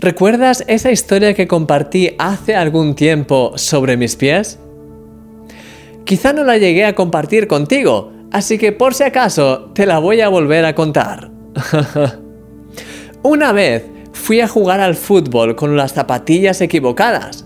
¿Recuerdas 0.00 0.62
esa 0.68 0.92
historia 0.92 1.34
que 1.34 1.48
compartí 1.48 2.14
hace 2.20 2.54
algún 2.54 2.94
tiempo 2.94 3.54
sobre 3.56 3.96
mis 3.96 4.14
pies? 4.14 4.60
Quizá 6.04 6.32
no 6.32 6.44
la 6.44 6.56
llegué 6.56 6.84
a 6.84 6.94
compartir 6.94 7.48
contigo, 7.48 8.12
así 8.30 8.58
que 8.58 8.70
por 8.70 8.94
si 8.94 9.02
acaso 9.02 9.72
te 9.74 9.86
la 9.86 9.98
voy 9.98 10.20
a 10.20 10.28
volver 10.28 10.64
a 10.66 10.76
contar. 10.76 11.32
Una 13.24 13.50
vez 13.50 13.86
fui 14.12 14.40
a 14.40 14.46
jugar 14.46 14.78
al 14.78 14.94
fútbol 14.94 15.56
con 15.56 15.76
las 15.76 15.94
zapatillas 15.94 16.60
equivocadas. 16.60 17.44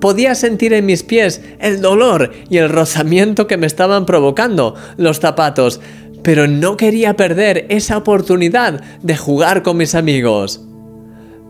Podía 0.00 0.36
sentir 0.36 0.72
en 0.72 0.86
mis 0.86 1.02
pies 1.02 1.42
el 1.58 1.80
dolor 1.80 2.30
y 2.50 2.58
el 2.58 2.68
rozamiento 2.68 3.48
que 3.48 3.56
me 3.56 3.66
estaban 3.66 4.06
provocando 4.06 4.76
los 4.96 5.18
zapatos, 5.18 5.80
pero 6.22 6.46
no 6.46 6.76
quería 6.76 7.16
perder 7.16 7.66
esa 7.68 7.96
oportunidad 7.96 8.80
de 9.02 9.16
jugar 9.16 9.64
con 9.64 9.78
mis 9.78 9.96
amigos. 9.96 10.68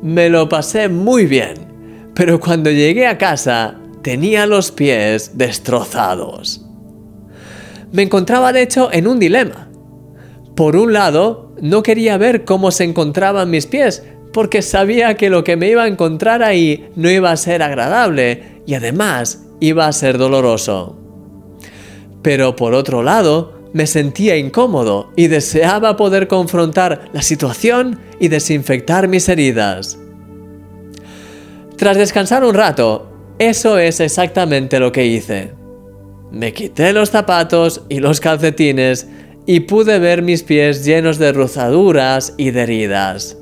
Me 0.02 0.28
lo 0.28 0.48
pasé 0.48 0.88
muy 0.88 1.26
bien, 1.26 1.54
pero 2.14 2.40
cuando 2.40 2.70
llegué 2.70 3.06
a 3.06 3.18
casa 3.18 3.76
tenía 4.02 4.46
los 4.46 4.72
pies 4.72 5.38
destrozados. 5.38 6.66
Me 7.92 8.02
encontraba 8.02 8.52
de 8.52 8.62
hecho 8.62 8.92
en 8.92 9.06
un 9.06 9.20
dilema. 9.20 9.68
Por 10.56 10.74
un 10.74 10.92
lado, 10.92 11.54
no 11.60 11.84
quería 11.84 12.18
ver 12.18 12.44
cómo 12.44 12.72
se 12.72 12.82
encontraban 12.82 13.48
mis 13.48 13.66
pies, 13.66 14.02
porque 14.32 14.60
sabía 14.60 15.14
que 15.16 15.30
lo 15.30 15.44
que 15.44 15.56
me 15.56 15.68
iba 15.68 15.84
a 15.84 15.88
encontrar 15.88 16.42
ahí 16.42 16.90
no 16.96 17.08
iba 17.08 17.30
a 17.30 17.36
ser 17.36 17.62
agradable 17.62 18.62
y 18.66 18.74
además 18.74 19.44
iba 19.60 19.86
a 19.86 19.92
ser 19.92 20.18
doloroso. 20.18 20.96
Pero 22.22 22.56
por 22.56 22.74
otro 22.74 23.04
lado, 23.04 23.62
me 23.72 23.86
sentía 23.86 24.36
incómodo 24.36 25.12
y 25.16 25.28
deseaba 25.28 25.96
poder 25.96 26.28
confrontar 26.28 27.08
la 27.12 27.22
situación 27.22 28.00
y 28.22 28.28
desinfectar 28.28 29.08
mis 29.08 29.28
heridas. 29.28 29.98
Tras 31.76 31.96
descansar 31.96 32.44
un 32.44 32.54
rato, 32.54 33.10
eso 33.40 33.78
es 33.78 33.98
exactamente 33.98 34.78
lo 34.78 34.92
que 34.92 35.04
hice. 35.04 35.50
Me 36.30 36.52
quité 36.52 36.92
los 36.92 37.10
zapatos 37.10 37.82
y 37.88 37.98
los 37.98 38.20
calcetines 38.20 39.08
y 39.44 39.58
pude 39.60 39.98
ver 39.98 40.22
mis 40.22 40.44
pies 40.44 40.84
llenos 40.84 41.18
de 41.18 41.32
rozaduras 41.32 42.34
y 42.38 42.52
de 42.52 42.62
heridas. 42.62 43.36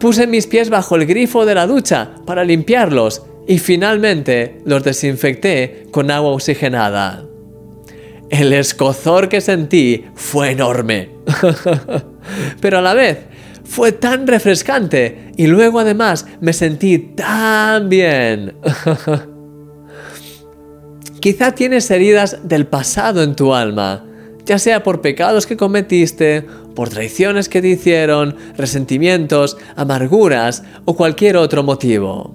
Puse 0.00 0.26
mis 0.26 0.48
pies 0.48 0.68
bajo 0.68 0.96
el 0.96 1.06
grifo 1.06 1.46
de 1.46 1.54
la 1.54 1.68
ducha 1.68 2.10
para 2.26 2.42
limpiarlos 2.42 3.22
y 3.46 3.58
finalmente 3.58 4.58
los 4.64 4.82
desinfecté 4.82 5.86
con 5.92 6.10
agua 6.10 6.32
oxigenada. 6.32 7.24
El 8.30 8.52
escozor 8.52 9.28
que 9.28 9.40
sentí 9.40 10.06
fue 10.16 10.50
enorme. 10.50 11.10
Pero 12.60 12.78
a 12.78 12.82
la 12.82 12.94
vez 12.94 13.30
fue 13.70 13.92
tan 13.92 14.26
refrescante 14.26 15.30
y 15.36 15.46
luego 15.46 15.78
además 15.78 16.26
me 16.40 16.52
sentí 16.52 16.98
tan 16.98 17.88
bien. 17.88 18.56
Quizá 21.20 21.52
tienes 21.52 21.88
heridas 21.92 22.38
del 22.42 22.66
pasado 22.66 23.22
en 23.22 23.36
tu 23.36 23.54
alma, 23.54 24.04
ya 24.44 24.58
sea 24.58 24.82
por 24.82 25.00
pecados 25.00 25.46
que 25.46 25.56
cometiste, 25.56 26.44
por 26.74 26.88
traiciones 26.88 27.48
que 27.48 27.62
te 27.62 27.68
hicieron, 27.68 28.34
resentimientos, 28.56 29.56
amarguras 29.76 30.64
o 30.84 30.96
cualquier 30.96 31.36
otro 31.36 31.62
motivo. 31.62 32.34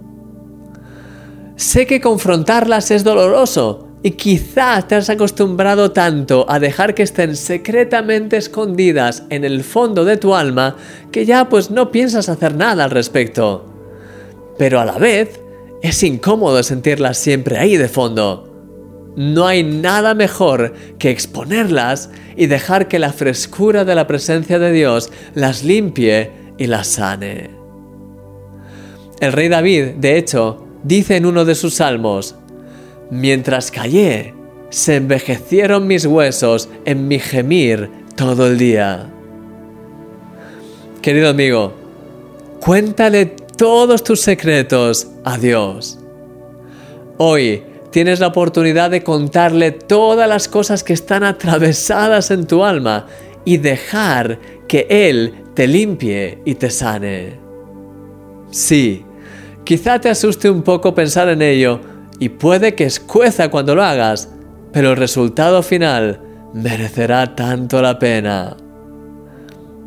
Sé 1.58 1.86
que 1.86 2.00
confrontarlas 2.00 2.92
es 2.92 3.04
doloroso, 3.04 3.85
y 4.06 4.12
quizás 4.12 4.88
te 4.88 4.94
has 4.94 5.10
acostumbrado 5.10 5.92
tanto 5.92 6.46
a 6.48 6.60
dejar 6.60 6.94
que 6.94 7.02
estén 7.02 7.36
secretamente 7.36 8.38
escondidas 8.38 9.24
en 9.32 9.44
el 9.44 9.64
fondo 9.64 10.06
de 10.06 10.18
tu 10.18 10.36
alma 10.36 10.76
que 11.12 11.26
ya 11.26 11.50
pues 11.50 11.72
no 11.72 11.90
piensas 11.90 12.30
hacer 12.30 12.56
nada 12.56 12.84
al 12.84 12.92
respecto. 12.92 13.66
Pero 14.60 14.80
a 14.80 14.86
la 14.86 15.00
vez 15.00 15.40
es 15.82 16.04
incómodo 16.04 16.62
sentirlas 16.62 17.18
siempre 17.18 17.58
ahí 17.58 17.78
de 17.78 17.90
fondo. 17.90 18.54
No 19.16 19.48
hay 19.48 19.64
nada 19.64 20.14
mejor 20.14 20.76
que 21.00 21.10
exponerlas 21.10 22.12
y 22.38 22.46
dejar 22.46 22.88
que 22.88 23.00
la 23.00 23.12
frescura 23.12 23.86
de 23.86 23.96
la 23.96 24.06
presencia 24.06 24.60
de 24.60 24.72
Dios 24.72 25.12
las 25.34 25.64
limpie 25.64 26.30
y 26.60 26.68
las 26.68 26.86
sane. 26.86 27.50
El 29.20 29.34
rey 29.34 29.50
David, 29.50 29.96
de 29.98 30.20
hecho, 30.20 30.64
dice 30.84 31.16
en 31.16 31.26
uno 31.26 31.44
de 31.44 31.56
sus 31.56 31.74
salmos, 31.74 32.36
Mientras 33.10 33.72
callé, 33.72 34.34
se 34.70 34.96
envejecieron 34.96 35.88
mis 35.88 36.06
huesos 36.06 36.70
en 36.86 37.08
mi 37.08 37.20
gemir 37.20 37.90
todo 38.16 38.48
el 38.48 38.58
día. 38.58 39.12
Querido 41.02 41.30
amigo, 41.30 41.74
cuéntale 42.60 43.28
todos 43.58 44.04
tus 44.04 44.22
secretos 44.22 45.08
a 45.24 45.38
Dios. 45.38 46.00
Hoy 47.18 47.64
tienes 47.92 48.20
la 48.20 48.28
oportunidad 48.28 48.90
de 48.90 49.04
contarle 49.04 49.72
todas 49.72 50.28
las 50.28 50.48
cosas 50.48 50.84
que 50.84 50.94
están 50.94 51.24
atravesadas 51.24 52.32
en 52.32 52.48
tu 52.48 52.66
alma 52.66 53.06
y 53.46 53.58
dejar 53.58 54.40
que 54.68 54.88
Él 54.90 55.34
te 55.54 55.68
limpie 55.68 56.40
y 56.44 56.56
te 56.56 56.70
sane. 56.70 57.40
Sí, 58.52 59.06
quizá 59.64 60.00
te 60.00 60.10
asuste 60.10 60.50
un 60.50 60.64
poco 60.64 60.94
pensar 60.94 61.30
en 61.30 61.42
ello, 61.42 61.80
y 62.20 62.30
puede 62.30 62.76
que 62.76 62.86
escueza 62.86 63.50
cuando 63.50 63.76
lo 63.76 63.84
hagas, 63.84 64.30
pero 64.72 64.92
el 64.92 64.98
resultado 64.98 65.64
final 65.64 66.20
merecerá 66.54 67.36
tanto 67.36 67.82
la 67.82 68.00
pena. 68.00 68.56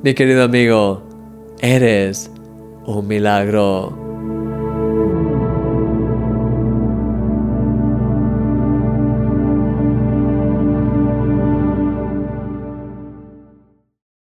Mi 0.03 0.15
querido 0.15 0.45
amigo, 0.45 1.03
eres 1.61 2.31
un 2.87 3.07
milagro. 3.07 4.08